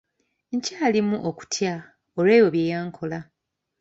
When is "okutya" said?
1.29-1.73